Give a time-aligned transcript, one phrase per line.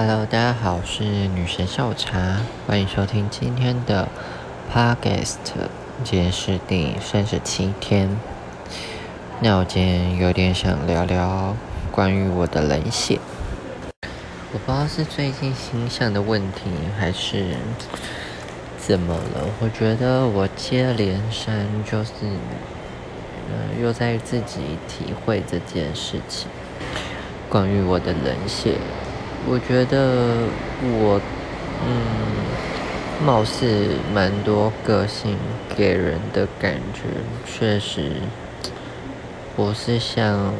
[0.00, 2.36] Hello，大家好，我是女神下午茶，
[2.68, 4.08] 欢迎收听今天的
[4.72, 5.38] Podcast，
[6.04, 8.08] 今天是第三十七天。
[9.40, 11.56] 那我今天有点想聊聊
[11.90, 13.18] 关于我的冷血，
[14.52, 17.56] 我不知道是最近形象的问题，还是
[18.78, 19.48] 怎么了。
[19.58, 22.12] 我觉得我接连三就是，
[23.50, 26.48] 呃，又在自己体会这件事情，
[27.48, 28.76] 关于我的冷血。
[29.50, 30.46] 我觉得
[30.82, 31.18] 我，
[31.86, 35.38] 嗯，貌似蛮多个性
[35.74, 37.04] 给人的感觉，
[37.46, 38.12] 确实
[39.56, 40.52] 不是像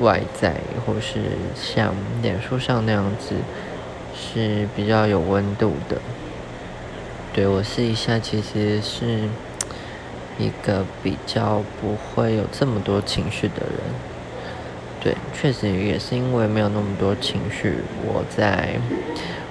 [0.00, 1.20] 外在或是
[1.54, 3.36] 像脸书上那样子
[4.12, 5.98] 是比较有温度的。
[7.32, 9.20] 对我试一下，其实是
[10.36, 14.09] 一个比较不会有这么多情绪的人。
[15.00, 18.78] 对，确实也是因为没有那么多情绪，我在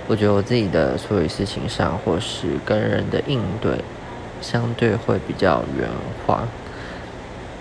[0.08, 3.80] 我觉得我自己的处理事情上，或是跟人的应对，
[4.42, 5.90] 相对会比较圆
[6.26, 6.48] 滑。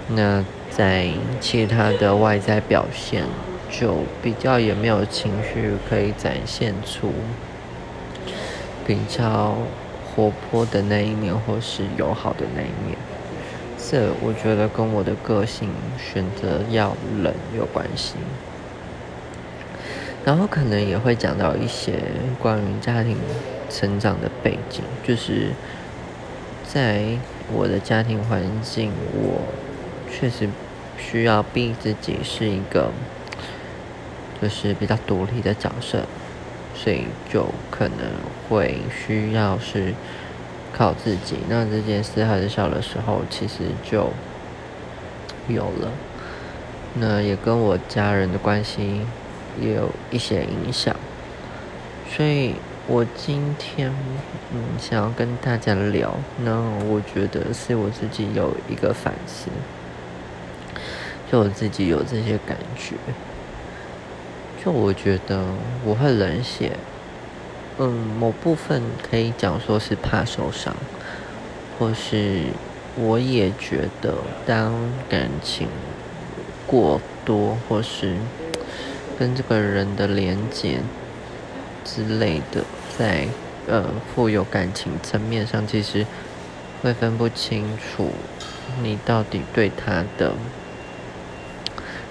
[0.08, 1.08] 那在
[1.40, 3.24] 其他的外在表现，
[3.70, 7.12] 就比较也没有情绪可以展现出
[8.86, 9.56] 比较
[10.14, 12.98] 活泼的那一面，或是友好的那一面。
[13.90, 18.16] 这我觉得跟我的个性选择要冷有关系，
[20.26, 21.94] 然后可能也会讲到一些
[22.38, 23.16] 关于家庭
[23.70, 25.52] 成长的背景，就是
[26.66, 27.02] 在
[27.50, 29.40] 我的家庭环境，我
[30.12, 30.46] 确实
[30.98, 32.90] 需要逼自己是一个
[34.42, 36.04] 就是比较独立的角色，
[36.74, 38.10] 所以就可能
[38.50, 39.94] 会需要是。
[40.76, 44.10] 靠自己，那这件事还是小的时候，其实就
[45.48, 45.90] 有了。
[46.94, 49.02] 那也跟我家人的关系
[49.60, 50.96] 也有一些影响，
[52.08, 52.54] 所以
[52.86, 53.92] 我今天
[54.52, 59.48] 嗯想要跟大家聊，那我觉得是我自己有一个反思，
[61.30, 62.94] 就我自己有这些感觉，
[64.64, 65.44] 就我觉得
[65.84, 66.72] 我会冷血。
[67.80, 70.74] 嗯，某部分可以讲说是怕受伤，
[71.78, 72.46] 或是
[72.96, 74.74] 我也觉得，当
[75.08, 75.68] 感情
[76.66, 78.16] 过多，或是
[79.16, 80.80] 跟这个人的连接
[81.84, 82.64] 之类的，
[82.98, 83.28] 在
[83.68, 86.04] 呃富有感情层面上，其实
[86.82, 88.10] 会分不清楚
[88.82, 90.32] 你到底对他的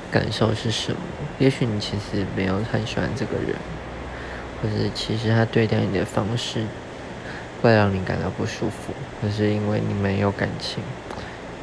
[0.09, 0.99] 感受是什么。
[1.39, 3.76] 也许你其实没有很喜欢这个人。
[4.61, 6.65] 或是其实他对待你的方式
[7.61, 10.83] 会让你感到不舒服，可是因为你没有感情，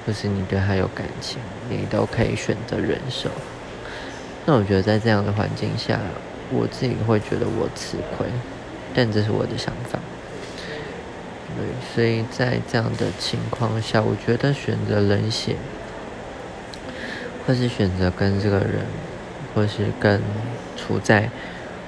[0.06, 1.38] 或是你对他有感情，
[1.68, 3.28] 你都可以选择忍受。
[4.46, 5.98] 那我觉得在这样的环境下，
[6.50, 8.26] 我自己会觉得我吃亏，
[8.94, 9.98] 但这是我的想法。
[11.56, 15.56] 对，所以在这样的情况下，我觉得选择冷血，
[17.46, 18.86] 或是选择跟这个人，
[19.54, 20.20] 或是跟
[20.76, 21.28] 处在。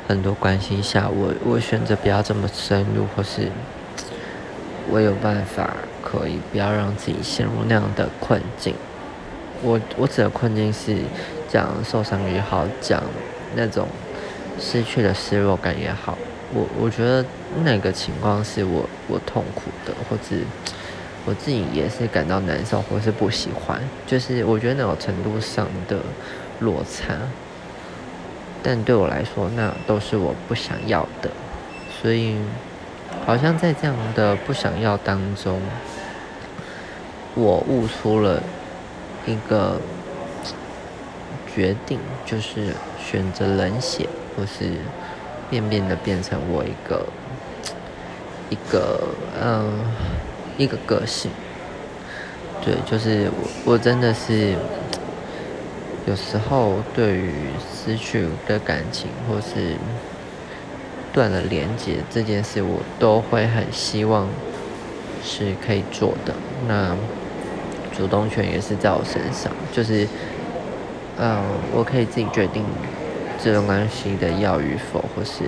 [0.08, 3.50] 很多关心下，我我选择不要这么深入，或是
[4.88, 8.74] 我有办法可以不要让自己陷入那样的困境。
[9.62, 10.96] 我我指的困境是
[11.48, 13.02] 讲受伤也好，讲
[13.54, 13.88] 那种
[14.60, 16.16] 失去了失落感也好。
[16.54, 17.24] 我我觉得
[17.64, 20.36] 那个情况是我我痛苦的，或者
[21.24, 23.80] 我自己也是感到难受，或是不喜欢。
[24.06, 25.98] 就是我觉得那种程度上的
[26.60, 27.14] 落差。
[28.68, 31.30] 但对我来说，那都是我不想要的，
[32.02, 32.34] 所以
[33.24, 35.60] 好像在这样的不想要当中，
[37.36, 38.42] 我悟出了
[39.24, 39.80] 一个
[41.54, 44.72] 决定，就是选择冷血，或是
[45.48, 47.06] 变变的变成我一个
[48.50, 48.98] 一个
[49.40, 49.78] 嗯
[50.58, 51.30] 一个个性，
[52.64, 53.30] 对，就是
[53.64, 54.56] 我我真的是。
[56.06, 57.32] 有时候，对于
[57.74, 59.76] 失去的感情或是
[61.12, 64.28] 断了连接这件事，我都会很希望
[65.24, 66.32] 是可以做的。
[66.68, 66.96] 那
[67.92, 70.06] 主动权也是在我身上，就是，
[71.18, 71.42] 嗯，
[71.74, 72.64] 我可以自己决定
[73.42, 75.42] 这段关系的要与否，或是，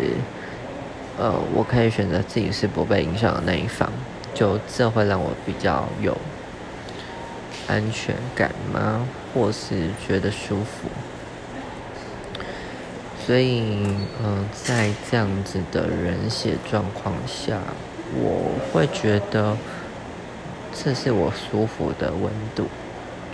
[1.19, 3.89] 呃，我可以选择自己是不被影响的那一方，
[4.35, 6.17] 就这会让我比较有。
[7.69, 9.07] 安全感吗？
[9.33, 10.89] 或是觉得舒服？
[13.25, 13.61] 所以，
[14.25, 17.59] 嗯，在这样子的人血状况下，
[18.15, 19.55] 我会觉得
[20.75, 22.67] 这是我舒服的温度，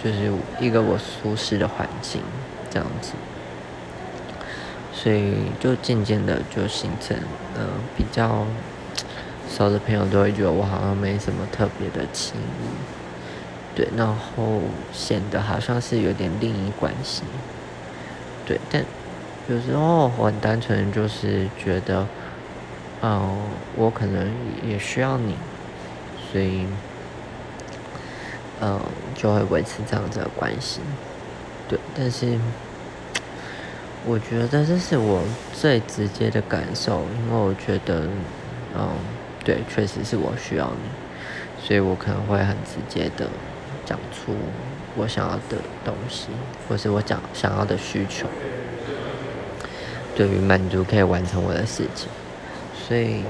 [0.02, 2.20] 就是一个我舒适的环境，
[2.68, 3.12] 这样子。
[4.92, 7.16] 所以就渐渐的就形成，
[7.54, 7.62] 呃，
[7.96, 8.44] 比较
[9.48, 12.93] 熟的朋友都会觉得我好像没什么特别的情谊，
[13.74, 14.60] 对，然后
[14.92, 17.22] 显得好像是有点利益关系，
[18.46, 18.84] 对，但
[19.48, 22.06] 有时候我很单纯就是觉得，
[23.02, 23.36] 嗯，
[23.76, 24.30] 我可能
[24.62, 25.34] 也需要你，
[26.30, 26.66] 所以，
[28.60, 28.80] 嗯，
[29.14, 30.80] 就会维持这样子的关系，
[31.68, 32.38] 对，但是。
[34.06, 35.22] 我觉得这是我
[35.54, 38.06] 最直接的感受，因为我觉得，
[38.76, 38.90] 嗯，
[39.42, 43.30] 对，确实是我需要你，所以我可能会很直接的
[43.84, 44.34] 讲出
[44.96, 46.28] 我想要的东西，
[46.68, 48.26] 或是我讲想要的需求，
[50.14, 52.08] 对于满足可以完成我的事情，
[52.86, 53.22] 所以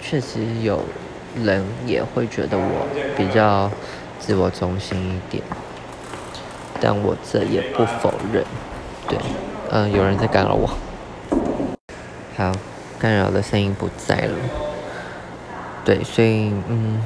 [0.00, 0.84] 确实有
[1.36, 2.86] 人也会觉得我
[3.16, 3.70] 比较
[4.18, 5.42] 自我中心一点，
[6.80, 8.44] 但我这也不否认，
[9.08, 9.18] 对。
[9.70, 10.66] 嗯，有人在干扰我。
[12.34, 12.52] 好，
[12.98, 14.34] 干扰的声音不在了。
[15.84, 16.98] 对，所以嗯，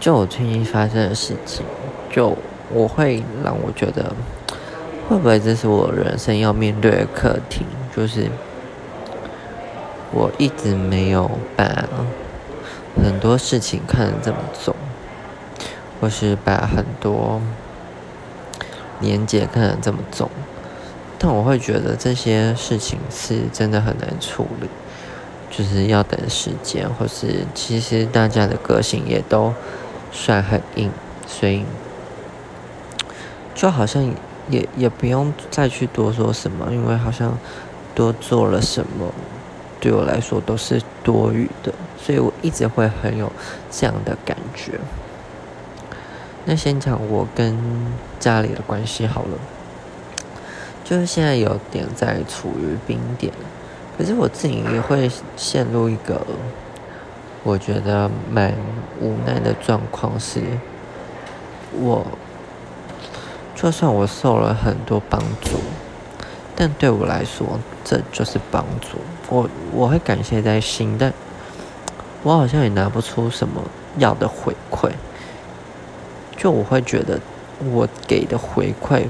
[0.00, 1.66] 就我最近发生的事情，
[2.10, 2.36] 就
[2.72, 4.14] 我会让我觉得，
[5.08, 7.66] 会不会这是我人生要面对的课题？
[7.96, 8.28] 就是
[10.12, 11.84] 我一直没有把
[13.02, 14.74] 很多事情看得这么重，
[16.00, 17.40] 或是把很多
[19.00, 20.30] 年节看得这么重。
[21.18, 24.68] 但我会觉得这些事情是真的很难处理，
[25.50, 29.52] 就是要等时间，或是其实大家的个性也都
[30.12, 30.90] 算很硬，
[31.26, 31.64] 所以
[33.54, 34.02] 就好像
[34.48, 37.36] 也也不用再去多说什么，因为好像
[37.94, 39.12] 多做了什么
[39.80, 43.32] 对我来说都是多余的，所以我一直会很有
[43.70, 44.78] 这样的感觉。
[46.44, 47.56] 那先讲我跟
[48.18, 49.38] 家里的关系好了。
[50.84, 53.30] 就是现在有点在处于冰点，
[53.98, 56.26] 可是我自己也会陷入一个
[57.48, 58.52] 我觉得蛮
[59.00, 60.42] 无奈的状况，是，
[61.72, 62.06] 我
[63.54, 65.56] 就算我受了很多帮助，
[66.54, 68.98] 但对我来说这就是帮助，
[69.30, 71.10] 我我会感谢在心，但
[72.22, 73.62] 我好像也拿不出什么
[73.96, 74.90] 要的回馈，
[76.36, 77.18] 就我会觉得
[77.72, 79.06] 我给的回馈。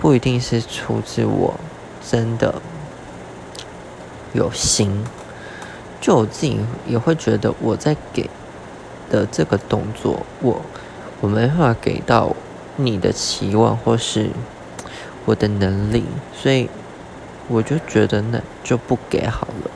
[0.00, 1.54] 不一定是出自我
[2.08, 2.54] 真的
[4.32, 5.04] 有心，
[6.00, 8.28] 就我自己也会觉得我在给
[9.10, 10.60] 的这个动作，我
[11.20, 12.34] 我没办法给到
[12.76, 14.30] 你的期望或是
[15.26, 16.68] 我的能力，所以
[17.48, 19.70] 我就觉得那就不给好了。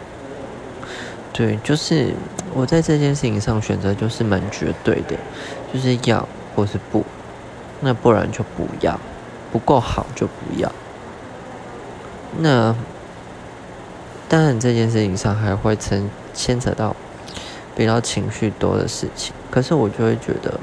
[1.33, 2.15] 对，就是
[2.55, 5.17] 我在这件事情上选择就是蛮绝对的，
[5.73, 7.05] 就是要或是不，
[7.81, 8.99] 那不然就不要。
[9.53, 10.73] 不够好就不要。
[12.41, 12.75] 那
[14.35, 16.97] 当然，这件事情上还会牵牵扯到
[17.77, 19.33] 比较情绪多的事情。
[19.49, 20.59] 可是我就会觉得，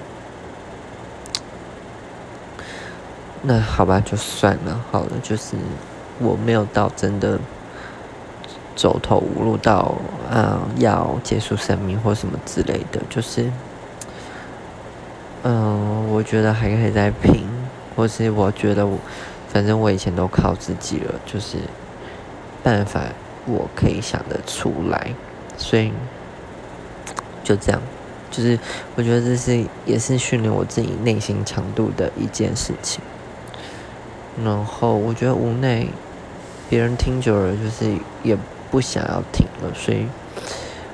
[3.44, 5.56] 那好吧，就算了，好了，就是
[6.20, 7.40] 我没有到真的
[8.76, 9.96] 走投无路到
[10.30, 13.02] 啊要结束生命或什么之类的。
[13.10, 13.50] 就是，
[15.44, 17.48] 嗯，我觉得还可以再拼。
[17.96, 18.98] 或是我觉得我，
[19.48, 21.56] 反正我以前都靠自己了，就是
[22.62, 23.04] 办法
[23.46, 25.14] 我可以想得出来，
[25.58, 25.92] 所以
[27.44, 27.82] 就这样，
[28.30, 28.58] 就是
[28.96, 33.02] 我觉得这是也是训练我自己内心强度的一件事情。
[34.44, 35.86] 然后我觉得无奈，
[36.70, 37.94] 别人听久了就是
[38.24, 38.38] 也
[38.70, 40.06] 不想要听了，所以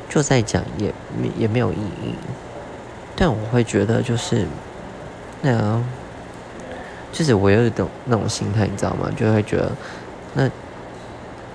[0.09, 2.13] 就再讲也没也没有意义。
[3.15, 4.45] 但我会觉得就是
[5.41, 5.83] 那样。
[7.09, 9.09] 就是我有一种那种心态，你知道吗？
[9.17, 9.71] 就会觉得，
[10.35, 10.47] 那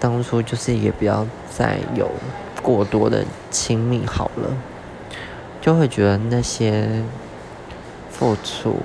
[0.02, 2.10] 当初就是也不要再有
[2.60, 4.50] 过多的亲密好了，
[5.60, 7.04] 就会觉得那些
[8.10, 8.80] 付出，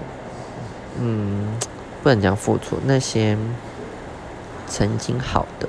[1.00, 1.48] 嗯，
[2.04, 3.36] 不能讲付出，那些
[4.68, 5.68] 曾经好的，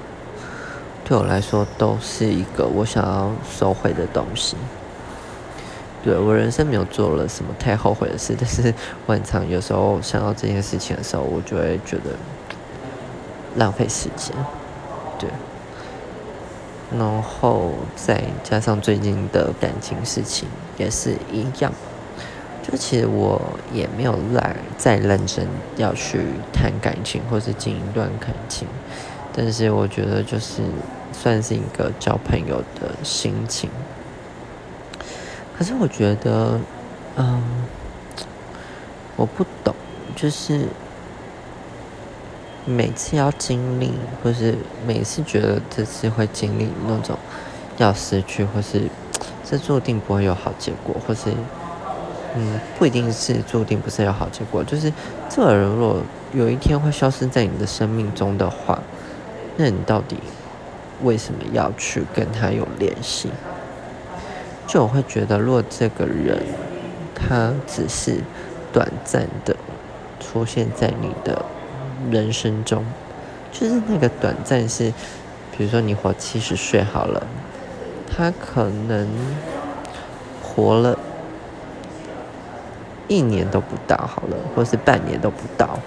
[1.02, 4.54] 对我来说都是一个我想要收回的东西。
[6.04, 8.74] 对我人生没有做了什么太后悔的事，但是
[9.06, 12.10] 我很常有时候想到这件事情的时候，我就会觉得
[13.56, 14.36] 浪费时间。
[15.18, 15.28] 对，
[16.96, 21.72] 然后再加上最近的感情事情也是一样，
[22.62, 23.40] 就其实我
[23.72, 25.46] 也没有来再认真
[25.76, 26.20] 要去
[26.52, 28.68] 谈感情或是进一段感情，
[29.34, 30.62] 但是我觉得就是
[31.12, 33.68] 算是一个交朋友的心情。
[35.58, 36.60] 可是我觉得，
[37.16, 37.42] 嗯，
[39.16, 39.74] 我不懂，
[40.14, 40.68] 就是
[42.68, 44.54] 每次要经历，或是
[44.86, 47.18] 每次觉得这次会经历那种
[47.78, 48.82] 要失去，或是
[49.42, 51.30] 这注定不会有好结果，或是
[52.36, 54.92] 嗯，不一定是注定不是有好结果，就是
[55.30, 56.02] 这个人如果
[56.34, 58.78] 有一天会消失在你的生命中的话，
[59.56, 60.18] 那你到底
[61.02, 63.30] 为什么要去跟他有联系？
[64.66, 66.42] 就我会觉得，如果这个人
[67.14, 68.18] 他只是
[68.74, 69.56] 短暂的
[70.20, 71.42] 出现在你的
[72.10, 72.84] 人生中，
[73.52, 74.92] 就是那个短暂是，
[75.56, 77.26] 比如说你活七十岁好了，
[78.10, 79.08] 他可能
[80.42, 80.98] 活了
[83.06, 85.78] 一年都不到好了，或是半年都不到，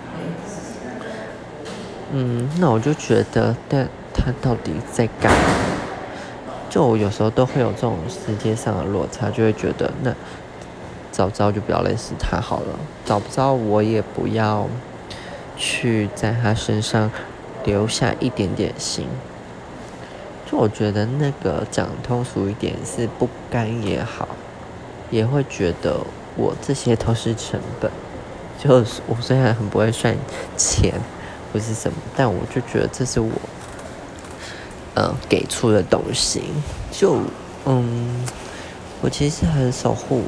[2.11, 5.39] 嗯，那我就觉得，但他到底在干嘛？
[6.69, 10.13] 就我有时候都会有这种时间上的落差，就会觉得那
[11.11, 14.67] 早知道就不要认识他好了，早不知道我也不要
[15.61, 17.11] 去在他身上
[17.63, 19.05] 留下一点点心。
[20.49, 24.27] 就我觉得那个讲通俗一点是不甘也好，
[25.11, 25.99] 也会觉得
[26.35, 27.91] 我这些都是成本。
[28.57, 30.17] 就是我虽然很不会算
[30.57, 30.93] 钱
[31.53, 33.31] 或是什么，但我就觉得这是我。
[34.93, 36.43] 呃，给出的东西，
[36.91, 37.21] 就
[37.65, 38.25] 嗯，
[38.99, 40.23] 我其实很守护，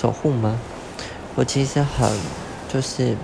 [0.00, 0.58] 守护吗？
[1.34, 2.10] 我其实很，
[2.66, 3.14] 就是，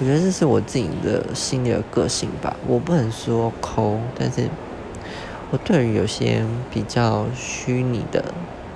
[0.00, 2.56] 我觉得这是我自己的心里的个性吧。
[2.66, 4.48] 我不能说抠，但是
[5.50, 8.24] 我对于有些比较虚拟的，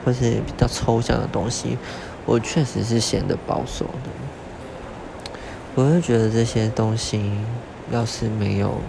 [0.05, 1.77] 或是比较抽象的东西，
[2.25, 4.11] 我确实是显得保守的。
[5.75, 7.31] 我会觉得这些东西
[7.91, 8.81] 要是没有。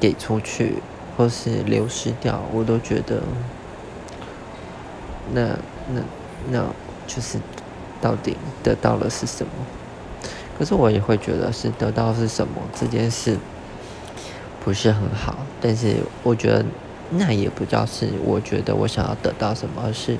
[0.00, 0.76] 给出去，
[1.14, 3.22] 或是流失掉，我都觉得，
[5.34, 5.58] 那
[5.92, 6.00] 那
[6.50, 6.64] 那
[7.06, 7.38] 就是
[8.00, 9.52] 到底得到了是什么？
[10.60, 13.38] 可是我也会觉得是得到是什么这件事
[14.62, 15.38] 不是很好。
[15.58, 16.62] 但是我觉得
[17.08, 20.18] 那也不叫是我觉得我想要得到什么，而是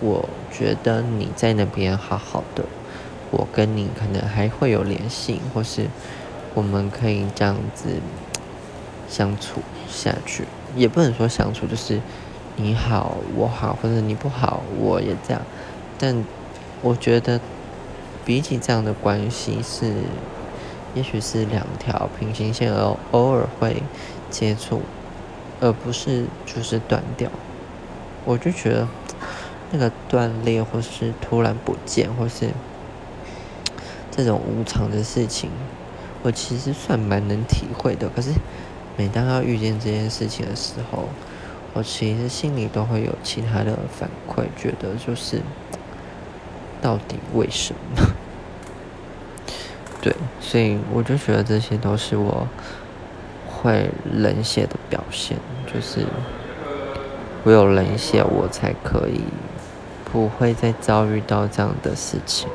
[0.00, 2.64] 我觉得你在那边好好的，
[3.30, 5.86] 我跟你可能还会有联系，或是
[6.54, 7.90] 我们可以这样子。
[9.06, 10.44] 相处下去，
[10.74, 12.00] 也不能说相处，就是
[12.56, 15.40] 你好我好，或者你不好我也这样。
[15.98, 16.24] 但
[16.82, 17.38] 我觉得，
[18.24, 19.92] 比起这样的关系，是
[20.94, 23.82] 也许是两条平行线，偶偶尔会
[24.30, 24.82] 接触，
[25.60, 27.30] 而不是就是断掉。
[28.24, 28.88] 我就觉得
[29.70, 32.50] 那个断裂，或是突然不见，或是
[34.10, 35.50] 这种无常的事情，
[36.22, 38.08] 我其实算蛮能体会的。
[38.08, 38.32] 可是。
[38.96, 41.08] 每当要遇见这件事情的时候，
[41.72, 45.40] 我其实心里都会有其他的反馈，觉得就是
[46.80, 48.13] 到底为什么？
[50.04, 52.46] 对，所以我就觉得这些都是我
[53.48, 56.04] 会冷血的表现，就是
[57.42, 59.22] 我有冷血，我才可以
[60.12, 62.50] 不会再遭遇到这样的事情。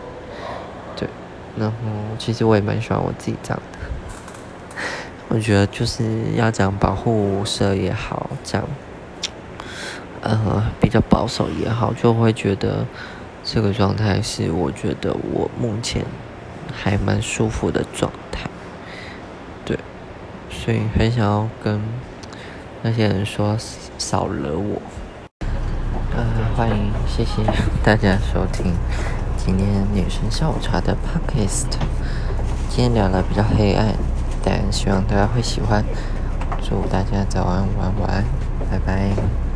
[0.95, 1.09] 对，
[1.57, 1.75] 然后
[2.19, 3.79] 其实我也蛮喜欢我自己这样的。
[5.29, 6.03] 我觉得就是
[6.35, 8.63] 要讲保护色也好，讲
[10.21, 12.85] 呃比较保守也好，就会觉得
[13.43, 16.05] 这个状态是我觉得我目前
[16.81, 18.49] 还蛮舒服的状态。
[19.65, 19.77] 对，
[20.49, 21.81] 所以很想要跟
[22.81, 23.57] 那些人说
[23.97, 24.81] 少惹我。
[26.15, 27.43] 呃，欢迎，谢谢
[27.83, 28.73] 大家收听
[29.37, 31.67] 今天女生下午茶的 podcast。
[32.69, 33.93] 今天聊的比较黑暗。
[34.41, 35.83] 但希望大家会喜欢，
[36.63, 38.23] 祝大家早安、晚安、晚安，
[38.71, 39.48] 拜拜。